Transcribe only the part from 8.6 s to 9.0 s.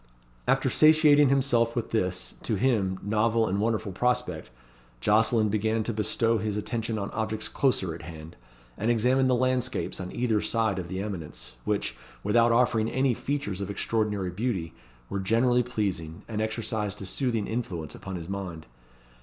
and